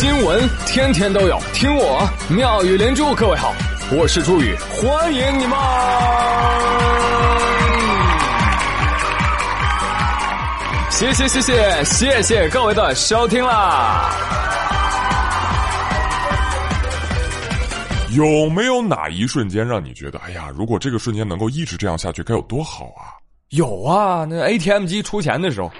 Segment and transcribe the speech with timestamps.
[0.00, 3.14] 新闻天天都有，听我妙语连珠。
[3.14, 3.52] 各位好，
[3.92, 5.58] 我是朱宇，欢迎你们！
[10.90, 14.10] 谢谢谢谢谢谢各位的收听啦！
[18.16, 23.20] 有没有哪一瞬间让你觉得，哎呀，如果这个瞬间能够一直这样下去，该有多好啊？
[23.50, 25.70] 有啊，那 ATM 机出钱的时候。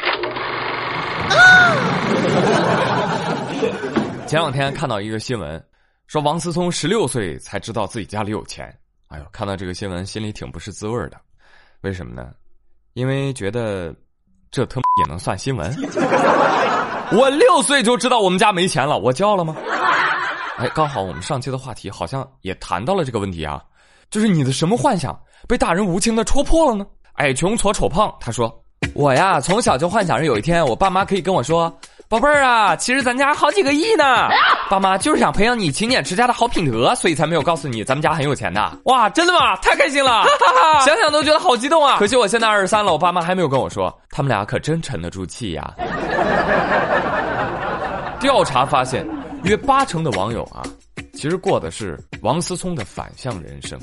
[4.30, 5.60] 前两天看到一个新闻，
[6.06, 8.72] 说王思聪十六岁才知道自己家里有钱。
[9.08, 11.20] 哎呦，看到这个新闻心里挺不是滋味的。
[11.80, 12.30] 为什么呢？
[12.92, 13.92] 因为觉得
[14.48, 15.68] 这他妈也能算新闻？
[17.10, 19.56] 我六岁就知道我们家没钱了，我骄傲了吗？
[20.58, 23.60] 哎，刚好我们上期的话题好像也谈到了这个问题啊，
[24.10, 26.86] 就是你的什么幻想被大人无情的戳破了呢？
[27.14, 31.76] 矮穷矬丑胖，他说我呀从小就幻想着有一天我爸妈可以跟我说。
[32.10, 34.04] 宝贝儿啊，其实咱家好几个亿呢。
[34.68, 38.78] 爸妈就是想培养你勤俭持家的好品德，所以才没有告诉你咱们家很有钱的。
[38.86, 39.54] 哇，真的吗？
[39.58, 40.24] 太开心了，
[40.84, 41.98] 想想都觉得好激动啊！
[42.00, 45.72] 可惜我现在二十三了，我爸妈还没有跟我说，他们俩可真沉得住气呀。
[48.18, 49.08] 调查发现，
[49.44, 50.66] 约八成的网友啊，
[51.14, 53.78] 其实过的是王思聪的反向人生。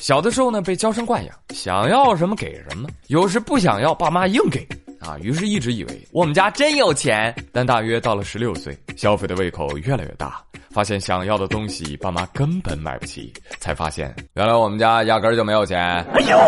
[0.00, 4.66] 小的时候呢，被娇生惯养，想要什么给什么，有时不想要，爸妈硬给。
[5.04, 15.78] 啊，于是一直以为我们家真有钱，但大约到了十六岁，消费的胃口越来越大，发现想要的东西爸妈根本买不起，才发现原来我们家压根儿就没有钱。
[15.78, 16.38] 哎呦！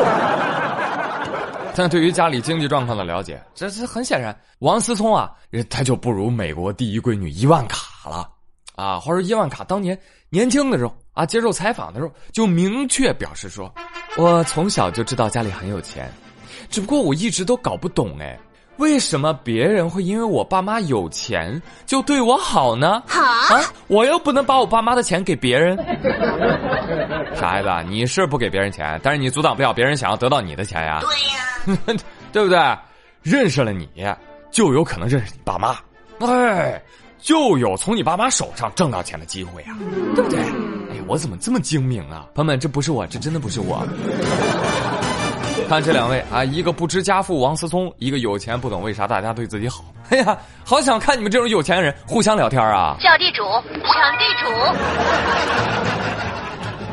[1.76, 5.32] 但对于家里经济状况的了解，这是很显然，王思聪啊，
[5.68, 8.30] 他就不如美国第一闺女伊万卡了。
[8.76, 9.98] 啊，话说伊万卡当年
[10.30, 13.72] 年轻的时候啊，接受采访的时候就明确表示说，
[14.16, 16.08] 我从小就知道家里很有钱。
[16.70, 18.38] 只不过我一直都搞不懂哎，
[18.78, 23.02] 为什么别人会因为我爸妈有钱就对我好呢？
[23.08, 25.76] 啊，我又不能把我爸妈的钱给别人。
[27.36, 31.00] 傻孩子，你是不给别人钱，但是你阻挡不了别人想要得到你的钱呀。
[31.00, 32.02] 对呀，
[32.32, 32.58] 对不对？
[33.22, 33.88] 认识了你
[34.50, 35.76] 就有可能认识你爸妈，
[36.20, 36.82] 哎，
[37.18, 39.68] 就有从你爸妈手上挣到钱的机会呀，
[40.14, 40.40] 对不对？
[40.40, 42.26] 哎，我怎么这么精明啊？
[42.34, 43.86] 朋友们，这不是我，这真的不是我。
[45.68, 49.84] 看这两位啊，一个不知家父王思聪，一个有钱不懂为啥大家对自己好。
[50.10, 52.96] 哎呀，好想看你们这种有钱人互相聊天啊！
[53.00, 53.42] 叫地主，
[53.82, 54.48] 抢地主。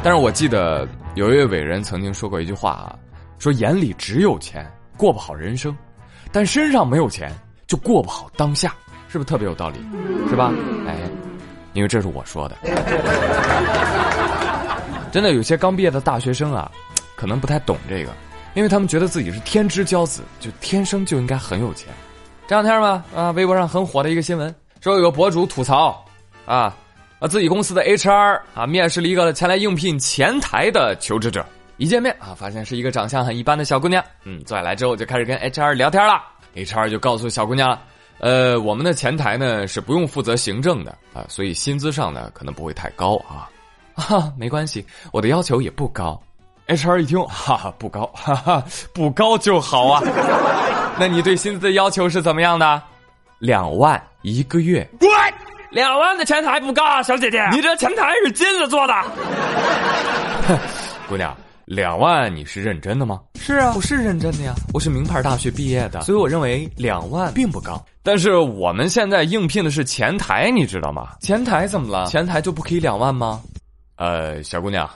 [0.03, 2.95] 但是我记得有一位伟人曾经说过一句话啊，
[3.37, 5.75] 说眼里只有钱过不好人生，
[6.31, 7.31] 但身上没有钱
[7.67, 8.73] 就过不好当下，
[9.09, 9.79] 是不是特别有道理？
[10.29, 10.51] 是吧？
[10.87, 10.95] 哎，
[11.73, 12.55] 因为这是我说的。
[15.11, 16.71] 真的有些刚毕业的大学生啊，
[17.15, 18.11] 可能不太懂这个。
[18.53, 21.87] 因为他们觉得自己是天之骄子，就天生就应该很有钱。
[22.47, 26.03] 这两天嘛，啊，微博上很火的一个新闻，说有个博主吐槽，
[26.45, 26.75] 啊，
[27.19, 31.45] 啊，自己公司的 HR 啊，面试了一个前来应聘前台的求职者，
[31.77, 36.21] 一见面啊，发现是一个长相很一般的小姑娘，嗯，坐下来之后就开始跟 HR 聊天了
[36.55, 37.81] ，HR 就告诉小姑娘了，
[38.19, 43.47] 呃，我们的前台呢是不用负责行政的啊，所以薪资上呢可能不会太高啊，
[43.95, 46.21] 啊，没关系，我的要求也不高。
[46.71, 50.01] H R 一听，哈哈，不高，哈哈，不高就好啊。
[50.97, 52.81] 那你对薪资的要求是怎么样的？
[53.39, 54.89] 两万一个月。
[54.97, 55.09] 滚！
[55.69, 58.93] 两万的前台不高啊，小姐姐，你这前台是金子做的。
[61.09, 63.19] 姑娘，两万你是认真的吗？
[63.35, 67.83] 是啊，我是认真的呀，我是名牌大学毕业的，所以我认为两万并不高。
[68.01, 71.09] 但是我们现在应聘的是前台，你知道吗？
[71.19, 72.05] 前台怎么了？
[72.07, 73.41] 前台就不可以两万吗？
[73.97, 74.89] 呃，小姑娘。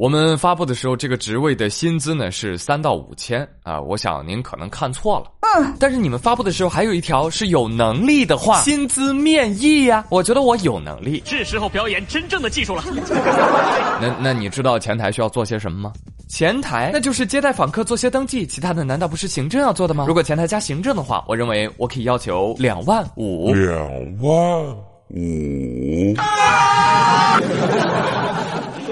[0.00, 5.26] 我们发布的时候，这个职位的薪资呢是三到五千啊，我想您可能看错了。
[5.58, 10.02] 嗯，但是你们发布的时候还有一条是有能力的话，薪资面议呀。
[10.08, 12.82] 我觉得我有能力，是时候表演真正的技术了。
[14.00, 15.92] 那那你知道前台需要做些什么吗？
[16.30, 20.06] 前台那就是接待访客、做些登记，其他的难道不是行政要做的吗？
[20.08, 23.52] 如果前台加行政的话，我认为我可以要求两万五。
[23.52, 23.86] 两
[24.22, 24.64] 万
[25.10, 26.16] 五。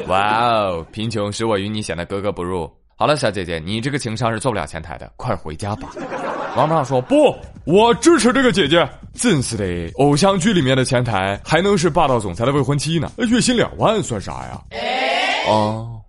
[0.10, 0.86] 哇哦！
[0.90, 2.70] 贫穷使我与你显得格格不入。
[2.96, 5.90] 好了，小姐姐，你这个情商是做不了前台的，快回家吧。
[6.56, 8.88] 王胖说：“不，我支持这个姐姐。
[9.14, 13.12] 真是的，偶像剧里面的前台还能是霸道总裁的未婚妻呢？
[13.18, 14.60] 月薪两万算啥呀？”
[15.46, 16.00] 哦，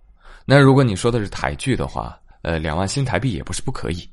[0.44, 4.08] 那如果你说的是台剧的话，呃，两万新台币也不是不可以。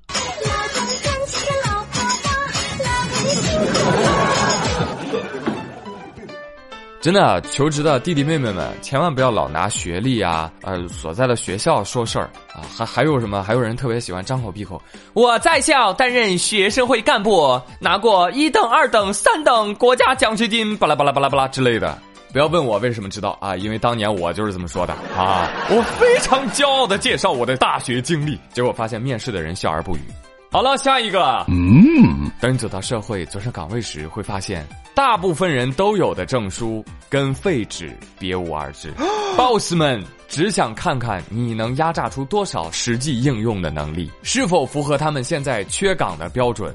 [7.08, 12.68] 真的，求职的弟弟妹妹们，千万不要老拿学历啊，呃，所在的学校说事儿啊。
[12.78, 13.42] 还还有什么？
[13.42, 14.82] 还有人特别喜欢张口闭口，
[15.14, 21.98] 我在校担任学生会干部，拿过一等、二等、三等国家奖学金，巴拉巴拉巴拉巴拉之类的。
[22.34, 25.50] 不要问我为什么知道啊，因为当年我就是这么说的啊。
[25.70, 30.02] 我非常骄傲的介绍我的大学经历，结果发现面试的人笑而不语。
[30.50, 31.44] 好了，下一个。
[31.50, 34.66] 嗯，等你走到社会，走上岗位时，会发现
[34.96, 38.94] 大部分人都有的证书跟废纸别无二致。
[39.36, 46.74] boss 们只想看看你能压榨出多少实际应用的能力，是否符合他们现在缺岗的标准。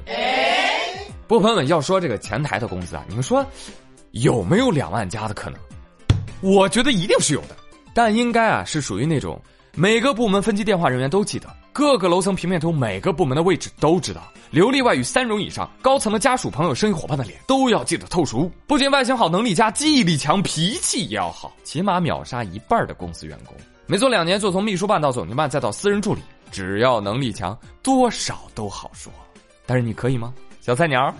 [1.27, 3.43] 不，朋友们要说这个前台的工资啊，你们说
[4.11, 5.59] 有没有两万加的可能？
[6.41, 7.55] 我觉得一定是有的，
[7.93, 9.41] 但应该啊是属于那种。
[9.75, 14.21] 每个部门分机电话人员都记得，各个楼层平面图每个部门的位置都知道，
[14.51, 18.49] 流利外语三种以上，高层的家属、朋友、生意伙伴的脸都要记得透熟。
[18.67, 23.57] 不仅外形好、能力佳、记忆力强，脾气也要好，起码秒杀一半的公司员工。
[23.87, 26.21] 没做两年就从秘书办到总经办，再到私人助理，
[26.51, 29.11] 只要能力强，多少都好说。
[29.65, 30.31] 但是你可以吗，
[30.61, 31.11] 小菜鸟？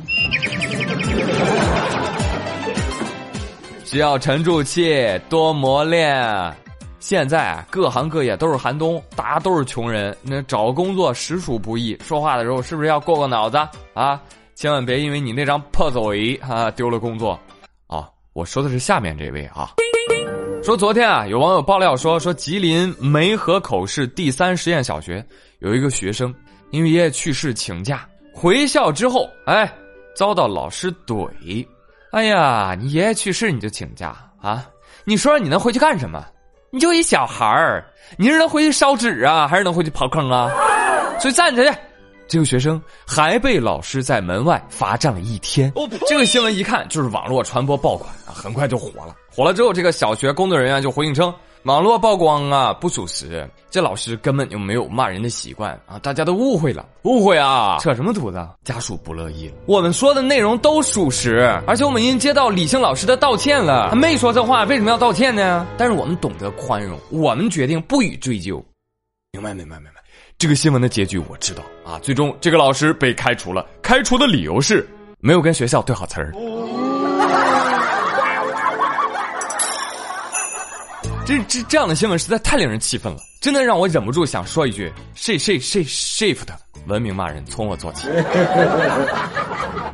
[3.84, 6.56] 需要沉住气，多磨练。
[7.04, 12.00] 现在各行各业都是寒冬，大家都是穷人，那找工作实属不易。
[12.02, 13.58] 说话的时候是不是要过过脑子
[13.94, 14.22] 啊？
[14.56, 17.38] 千万别因为你那张破嘴啊丢了工作。
[17.88, 19.74] 啊，我说的是下面这位啊。
[20.64, 25.22] 说昨天啊，有网友爆料说，说吉林梅河口市第三实验小学
[25.60, 26.34] 有一个学生
[26.72, 29.70] 因为爷爷去世请假回校之后，哎，
[30.16, 31.68] 遭到老师怼。
[32.12, 34.66] 哎呀，你爷爷去世你就请假啊？
[35.04, 36.26] 你说你能回去干什么？
[36.74, 37.86] 你就一小孩儿，
[38.18, 40.50] 你是能回去烧纸啊，还是能回去刨坑啊？
[41.22, 41.80] 所以站起来，
[42.28, 45.72] 这个学生还被老师在门外罚站了一天。
[46.08, 49.16] 这个新闻一看就是网络传播爆款啊，很快就火了。
[49.32, 51.32] 火了之后，这个小学工作人员就回应称。
[51.64, 53.50] 网络曝光啊，不属实。
[53.70, 55.98] 这老师根本就没有骂人的习惯啊！
[56.00, 57.78] 大家都误会了，误会啊！
[57.80, 58.48] 扯什么犊子？
[58.66, 59.56] 家属不乐意了。
[59.66, 63.90] 我们说的内容都属实，而且我们已经接到李姓老师的道歉了。
[63.90, 65.66] 他没说这话，为什么要道歉呢？
[65.78, 68.64] 但是我们懂得宽容，我们决定不予追究。
[69.32, 70.04] 明白，明白，明白。
[70.38, 71.98] 这个新闻的结局我知道啊！
[72.00, 74.86] 最终这个老师被开除了，开除的理由是
[75.20, 76.34] 没有跟学校对好词儿。
[81.26, 86.48] 这这这样的新闻实在太令人气愤了，真的让我忍不住想说一句，Shit sh sh shift，
[86.86, 88.10] 文明骂人从我做起。”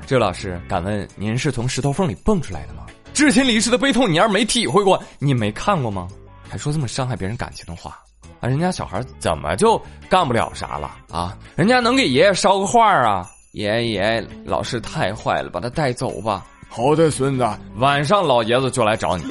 [0.08, 2.88] 这位老师，敢问您是从石头缝里蹦出来的吗？
[3.14, 6.08] 至亲离世的悲痛，你要是没体会过，你没看过吗？
[6.50, 8.00] 还说这么伤害别人感情的话
[8.40, 8.50] 啊？
[8.50, 9.80] 人家小孩怎么就
[10.10, 11.38] 干不了啥了啊？
[11.56, 13.30] 人家能给爷爷捎个话啊？
[13.52, 16.44] 爷爷，老师太坏了，把他带走吧。
[16.72, 17.46] 好的，孙子，
[17.78, 19.24] 晚上老爷子就来找你。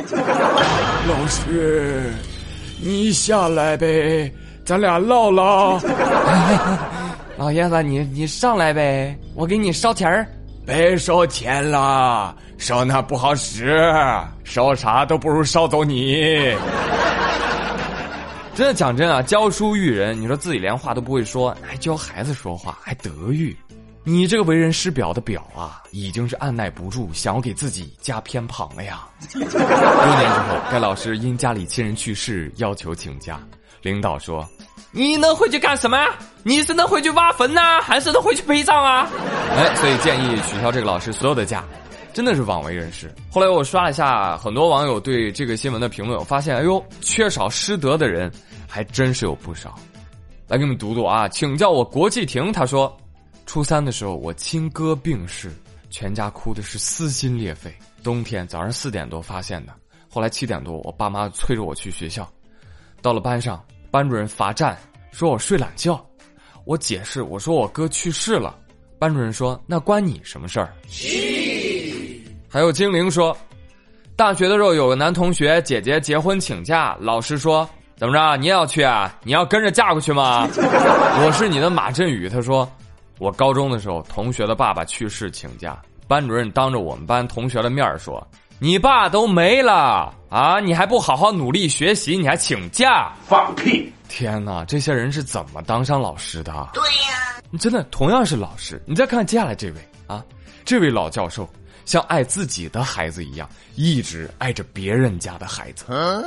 [1.09, 2.13] 老师，
[2.83, 4.31] 你下来呗，
[4.65, 5.81] 咱俩唠唠。
[7.37, 10.27] 老爷子，你你上来呗，我给你烧钱儿。
[10.67, 13.81] 别烧钱了，烧那不好使，
[14.45, 16.55] 烧啥都不如烧走你。
[18.55, 23.57] 真的讲真啊，教书育人，你说自己连话都不会说，还教孩子说话，还德育。
[24.09, 29.07] 你这个为人师表的表啊，已经是按耐不住想要给自己加偏旁了呀。
[29.31, 33.39] 多年之后，该老师因家里亲人去世要求请假，
[33.83, 34.49] 领导说
[34.93, 36.09] ：“你能回去干什么呀？
[36.43, 39.07] 你是能回去挖坟呐，还是能回去陪葬啊？”
[39.55, 41.63] 哎，所以建议取消这个老师所有的假，
[42.15, 43.15] 真的是枉为人师。
[43.31, 48.33] 后来我刷了一下很多网友对这个新闻的评论，我发现，哎呦，缺少师德的人
[48.67, 49.79] 还真是有不少。
[50.47, 52.97] 来给你们读读啊，请叫我国际亭，他说。
[53.49, 55.51] 初三的时候，我亲哥病逝，
[55.89, 57.75] 全家哭的是撕心裂肺。
[58.03, 59.73] 冬天早上四点多发现的，
[60.11, 62.31] 后来七点多，我爸妈催着我去学校。
[63.01, 64.77] 到了班上，班主任罚站，
[65.13, 65.99] 说我睡懒觉。
[66.67, 68.55] 我解释，我说我哥去世了。
[68.99, 70.71] 班主任说：“那关你什么事儿？”
[72.53, 73.35] 还有精灵说，
[74.15, 79.19] 大学的时候有个男同学姐姐结婚请假，老师说：“怎么着，你也要去啊？
[79.25, 80.47] 你要跟着嫁过去吗？”
[81.25, 82.71] 我是你的马振宇，他说。
[83.19, 88.27] 我高中的时候，同学的爸爸去世请假，班主任当着我们班同学的面说
[88.59, 93.13] ：“你爸都没了啊，你还不好好努力学习，你还请假？
[93.27, 93.93] 放屁！
[94.09, 96.53] 天哪，这些人是怎么当上老师的？
[96.73, 100.25] 对呀，你真的同样是老师，你再看接下来这位啊，
[100.65, 101.49] 这位老教授
[101.85, 105.85] 像爱自己的孩子一样，一直爱着别人家的孩子。
[105.93, 106.23] 啊，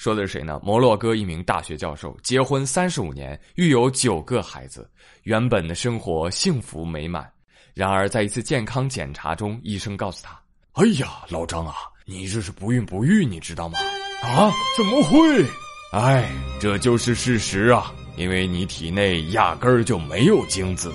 [0.00, 0.58] 说的是谁呢？
[0.64, 4.88] 摩洛哥一名大学教授，结婚三十五年，育有九个孩子。
[5.24, 7.30] 原本的生活幸福美满，
[7.74, 10.40] 然而在一次健康检查中，医生告诉他，
[10.72, 11.74] 哎呀，老张啊，
[12.06, 13.78] 你这是不孕不育，你知道吗？
[14.22, 14.50] 啊？
[14.74, 15.44] 怎么会？
[15.92, 20.90] 哎，这就是事实啊，因为你体内压根儿就没有精子。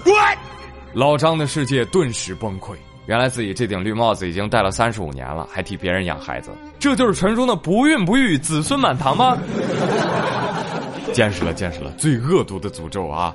[0.96, 2.76] 老张的世界顿时崩溃。
[3.08, 9.38] 原来自己这顶绿帽子已经戴了三十五年了，还替别人养孩子，这就是传说的不孕不育、子孙满堂吗？
[11.14, 13.34] 见识了，见识了，最恶毒的诅咒啊！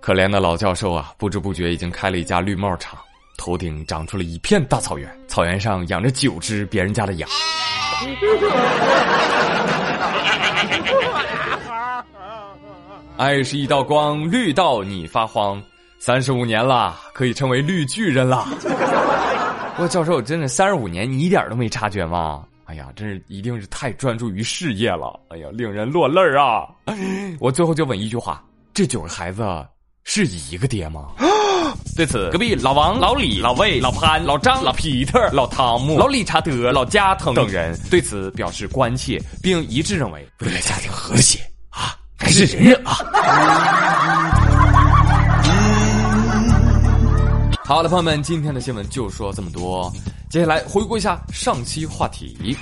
[0.00, 2.98] 可怜的老教授啊，不知不觉已经开了一家绿帽厂，
[3.36, 7.28] 头顶长出了一片大草原，草原上养着九只别人家的羊。
[13.18, 15.62] 爱是一道光，绿到你发慌。
[16.04, 18.44] 三十五年了，可以称为绿巨人了。
[19.78, 22.42] 我教授真的三十五年，你一点都没察觉吗？
[22.64, 25.20] 哎呀，真是一定是太专注于事业了。
[25.28, 26.66] 哎呀，令人落泪儿啊！
[27.38, 28.42] 我最后就问一句话：
[28.74, 29.44] 这九个孩子
[30.02, 31.10] 是一个爹吗？
[31.96, 41.38] 对此，隔壁老王、老李、老魏、老潘、老张、老皮特、老汤姆、老理查德、老加藤等人对此表示关切，并一致认为，为了家庭和谐
[41.70, 42.98] 啊，还是忍忍啊。
[47.72, 49.90] 好了，朋友们，今天的新闻就说这么多。
[50.28, 52.54] 接下来回顾一下上期话题。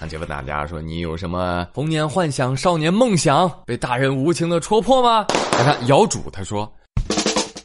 [0.00, 5.24] 上期问大家说，你有什么童年幻想、少年梦想被大人无情的戳破吗？
[5.52, 6.68] 来看姚主，他说，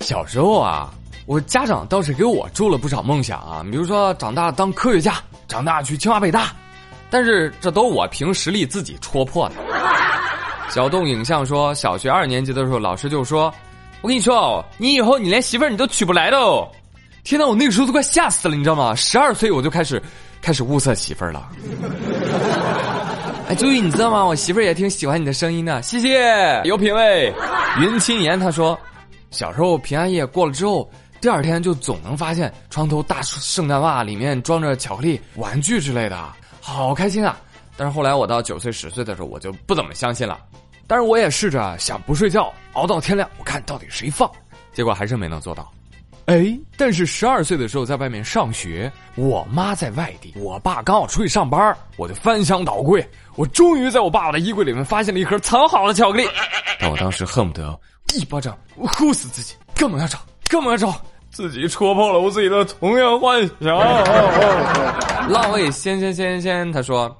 [0.02, 0.94] 小时候啊，
[1.26, 5.16] 我家长倒是给我注了不少梦想啊，比如说长大当科学家，
[5.48, 6.54] 长大去清华北大，
[7.10, 9.56] 但是这都我凭实力自己戳破的。
[10.70, 13.54] 小动影像说，小学二年级的时候，老师就说
[14.02, 16.68] ：“我跟你说哦，你以后你连媳妇儿你都娶不来的哦。”
[17.24, 18.94] 天哪，我那个时候都快吓死了，你知道吗？
[18.96, 20.02] 十二岁我就开始
[20.42, 21.50] 开始物色媳妇儿了。
[23.50, 24.24] 哎，周宇，你知道吗？
[24.24, 27.34] 我媳妇儿也挺喜欢你的声音的，谢谢，有品位。
[27.80, 28.78] 云青言他说，
[29.32, 30.90] 小时候平安夜过了之后，
[31.22, 36.18] 第二天就总能发现床头大圣诞袜里面装着巧克力、玩具之类的，
[36.62, 37.38] 好开心啊！
[37.78, 40.40] 但是后来我到九岁十岁的时候，我就不怎么相信了。
[40.88, 44.30] 但是我也试着想不睡觉，熬到天亮，我看到底谁放，
[44.74, 45.72] 结果还是没能做到。
[46.26, 56.28] 哎，但是十二岁的时候在外面上学，我妈在外地，我爸刚好出去上班，我就翻箱倒柜，我终于在我爸爸的衣柜里面发现了一盒藏好的巧克力。
[56.80, 57.80] 但我当时恨不得
[58.14, 60.20] 一巴掌呼死自己，干嘛要找？
[60.50, 61.02] 干嘛要找？
[61.32, 63.78] 自己戳破了我自己的童年幻想。
[65.30, 67.14] 浪味仙仙仙仙，他说。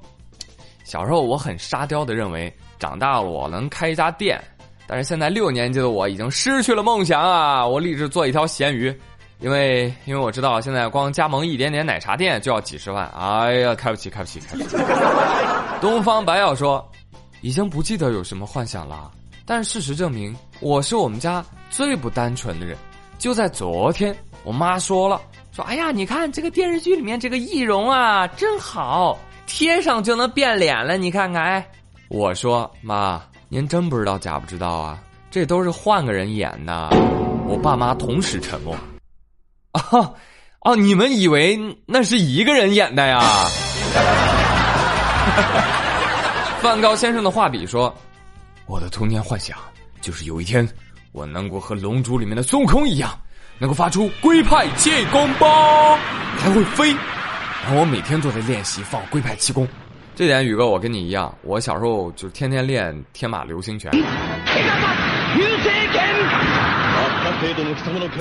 [0.88, 4.42] 小时候我很沙雕的认为，长大了我能开一家店，
[4.88, 7.68] 但是现在六年级的我已经失去了梦想啊！
[7.68, 8.98] 我立志做一条咸鱼，
[9.42, 14.78] 因为因为我知道现在光加盟一点点奶茶店就要几十万，哎呀，开不起，开不起，开不起！
[15.82, 16.90] 东方白药说，
[17.42, 19.12] 已经不记得有什么幻想了，
[19.46, 22.78] 但事实证明我是我们家最不单纯的人。
[23.18, 24.16] 就在昨天，
[24.46, 25.20] 我妈说了，
[25.52, 29.20] 说哎呀，你看这个电视剧里面这个易容啊，真好。
[29.48, 31.42] 贴上就能变脸了，你看看。
[31.42, 31.68] 哎，
[32.10, 35.00] 我说妈，您真不知道假不知道啊？
[35.32, 36.90] 这都是换个人演的。
[37.48, 38.76] 我爸妈同时沉默。
[39.72, 39.82] 啊，
[40.62, 43.20] 哦，你们以为那是一个人演的呀？
[46.60, 47.96] 梵高先生的画笔说
[48.68, 49.58] ：“我的童年幻想
[50.02, 50.68] 就是有一天，
[51.14, 53.18] 我能够和《龙珠》里面的孙悟空一样，
[53.60, 55.96] 能够发出龟派气功包，
[56.38, 56.94] 还会飞。”
[57.64, 59.68] 然后我每天都在练习放龟派气功，
[60.16, 63.92] 这点宇哥我跟你一样，我小时候就天天练天马流星拳。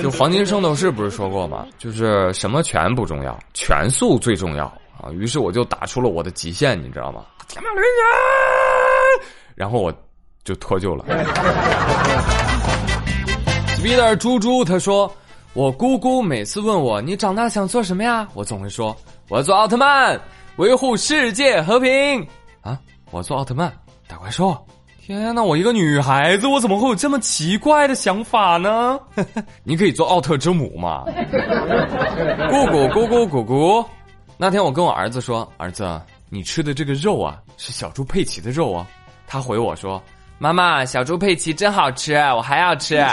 [0.01, 1.65] 就黄金圣斗士不是说过吗？
[1.77, 4.65] 就是什么拳不重要，拳速最重要
[5.01, 5.09] 啊！
[5.11, 7.23] 于是我就打出了我的极限，你知道吗？
[7.47, 7.89] 天马流星
[9.21, 9.93] 拳，然后我
[10.43, 11.05] 就脱臼了。
[13.77, 15.11] Speeder 猪猪他说，
[15.57, 18.95] 我姑姑每次问我你长大想做什么呀，我总会说。
[19.27, 20.15] 我要做奥特曼，
[20.57, 22.23] 维护世界和平
[22.61, 22.77] 啊！
[23.09, 23.73] 我做奥特曼
[24.07, 24.55] 打怪兽。
[25.01, 28.99] 天哪，我一个女孩子，我怎么会有这么奇怪的想法呢？
[29.65, 31.03] 你可以做奥特之母嘛？
[32.51, 33.85] 姑姑姑姑姑姑，
[34.37, 35.99] 那天我跟我儿子说：“儿子，
[36.29, 38.85] 你吃的这个肉啊，是小猪佩奇的肉啊。”
[39.25, 39.99] 他回我说
[40.37, 43.03] ：“妈妈，小猪佩奇真好吃，我还要吃。”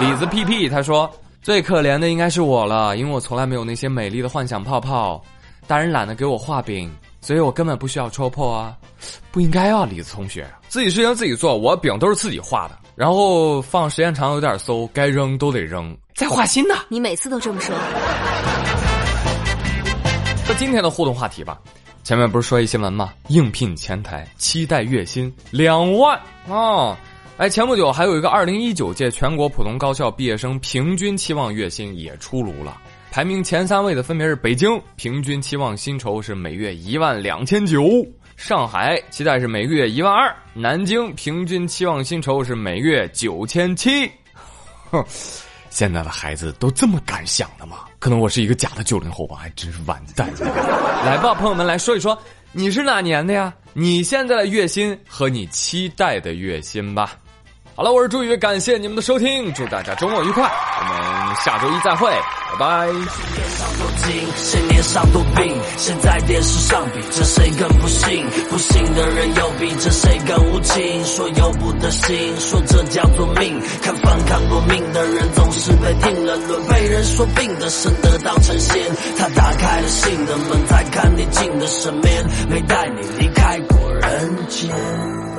[0.00, 1.10] 李子屁屁他说
[1.42, 5.22] ：“最可怜的应该是我了，因为我从来没有那些美丽的幻想泡泡。”
[5.64, 8.76] 大人懒得给我画饼，所以我根本不需要戳破啊！
[9.30, 16.74] 不应该啊，李子同学，自己事情自己做，我饼都是自己画的，然后放时间长有点馊，该扔都得扔，再画新的。
[16.88, 17.74] 你每次都这么说。
[20.48, 21.60] 那今天的互动话题吧，
[22.02, 23.12] 前面不是说一新闻吗？
[23.28, 26.96] 应聘前台期待月薪两万哦，
[27.38, 32.76] 哎，前不久还有一个二零一九届全国普通高校毕业生平均期望月薪也出炉了，
[33.10, 37.80] 排名前三位的分别是北京，平均期望薪酬是每月一万两千九；
[38.36, 44.08] 上海期待是每个月一万二；南京平均期望薪酬是每月九千七。
[44.90, 45.02] 哼，
[45.70, 47.78] 现在的孩子都这么敢想的吗？
[47.98, 50.28] 可能我是一个假的九零后吧，还真是完蛋。
[51.04, 52.16] 来吧，朋友们来说一说，
[52.52, 53.52] 你是哪年的呀？
[53.72, 57.18] 你现在的月薪和你期待的月薪吧。
[57.74, 62.10] 好了，我是朱宇，感谢你们的收听，祝大家周末愉快，我们下周一再会，
[62.52, 62.92] 拜拜。
[64.36, 65.56] 谁脸上多病？
[65.78, 68.26] 谁在电视上比着谁更不幸？
[68.50, 71.04] 不幸的人又比着谁更无情？
[71.06, 73.58] 说由不得心，说这叫做命。
[73.82, 78.82] 看翻看过命的人总是被定了论，被人说病的生的当成仙。
[79.16, 85.31] 他打开了心的门，再看你进的身边，没带你离开过人间。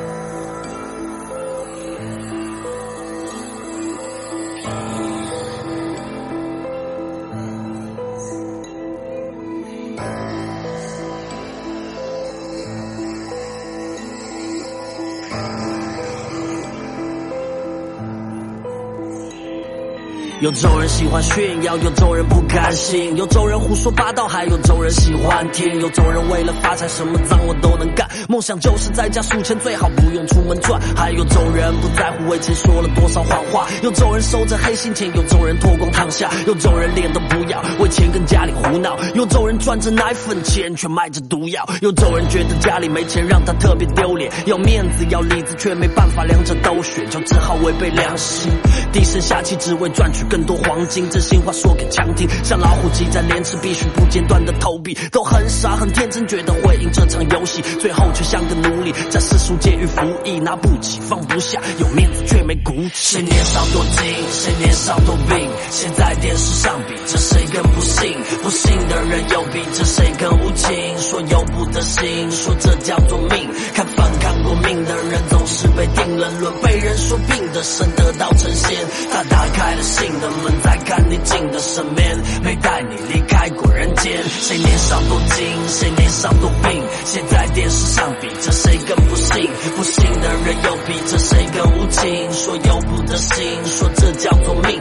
[20.44, 25.80] 有种人喜欢炫耀，有种人不甘心，有种人胡说八道，还有种人喜欢听。
[25.80, 30.82] 有种人为了发财，什么脏活都能干，梦想就是在家数钱，最好不用出门赚。
[30.98, 38.98] 还有种人不在乎为钱说了多少谎话，有种人收着黑心钱，有种人脱光躺下，有种人脸都不要，为钱跟家里胡闹。
[39.16, 41.66] 有种人赚着奶粉钱，却卖着毒药。
[41.80, 48.52] 有种人觉得家里没钱让他特别丢脸，要面子要里子，却没办法两者都选，就只好违背良心，
[48.92, 50.26] 低声下气只为赚取。
[50.34, 52.28] 更多黄金，真心话说给强听。
[52.44, 63.18] 像老虎机在连吃，必须不间断的投币，都很傻很天真，觉得会赢这场游戏，最后却像个奴隶，在世俗监狱服役，拿不起放不下，有面子却没骨气。
[63.18, 68.18] 谁年少多金，谁年少多病，谁在电视上比着谁更不幸？
[68.42, 70.98] 不幸的人又比着谁更无情？
[70.98, 73.48] 说由不得心，说这叫做命。
[73.76, 74.10] 看放
[74.44, 78.78] 过命的人，总是被定了论，被人说病的生得到成仙。
[79.12, 80.14] 他打开了心。
[80.24, 84.24] 的门再看你进的身边，没带你离开过人间。
[84.24, 89.50] 谁脸上多金，谁脸上多病，谁在电视上比着谁更不幸？
[89.76, 92.32] 不幸的人又比着谁更无情？
[92.32, 94.73] 说由不得心，说这叫做命。